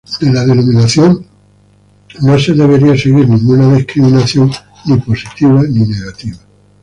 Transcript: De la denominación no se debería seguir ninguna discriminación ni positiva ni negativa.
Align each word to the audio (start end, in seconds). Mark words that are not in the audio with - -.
De 0.19 0.31
la 0.33 0.43
denominación 0.43 1.27
no 2.23 2.39
se 2.39 2.53
debería 2.55 2.97
seguir 2.97 3.29
ninguna 3.29 3.71
discriminación 3.75 4.51
ni 4.87 4.97
positiva 4.97 5.61
ni 5.61 5.81
negativa. 5.81 6.39